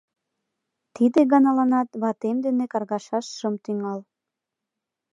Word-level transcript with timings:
Тиде 0.95 1.19
ганаланат 1.31 1.89
ватем 2.01 2.37
дене 2.45 2.65
каргашаш 2.73 3.25
шым 3.37 3.55
тӱҥал. 3.63 3.99